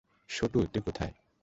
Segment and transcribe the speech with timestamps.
[0.29, 1.13] শুটু, তুই কোথায়?